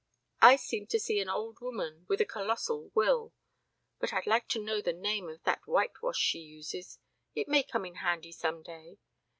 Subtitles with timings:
[0.41, 3.35] I seem to see an old woman with a colossal will....
[3.99, 6.97] But I'd like to know the name of that whitewash she uses.
[7.35, 8.97] It may come in handy some day.